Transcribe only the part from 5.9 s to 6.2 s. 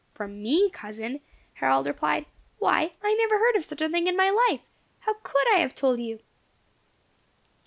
you?"